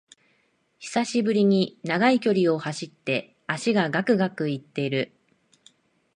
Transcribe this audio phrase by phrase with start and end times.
[0.79, 5.13] 久しぶりに長い距離を走って脚がガクガクいってる